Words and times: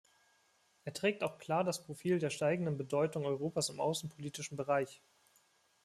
Er 0.83 0.93
trägt 0.93 1.21
auch 1.21 1.37
klar 1.37 1.63
das 1.63 1.83
Profil 1.83 2.17
der 2.17 2.31
steigenden 2.31 2.75
Bedeutung 2.75 3.23
Europas 3.23 3.69
im 3.69 3.79
außenpolitischen 3.79 4.57
Bereich. 4.57 4.99